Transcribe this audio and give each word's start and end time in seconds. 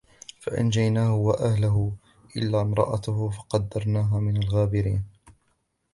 فأنجيناه 0.39 1.15
وأهله 1.15 1.95
إلا 2.37 2.61
امرأته 2.61 3.31
قدرناها 3.51 4.19
من 4.19 4.37
الغابرين 4.37 5.03